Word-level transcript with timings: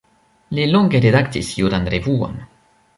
Li 0.59 0.65
longe 0.71 1.03
redaktis 1.05 1.55
juran 1.61 1.89
revuon. 1.97 2.45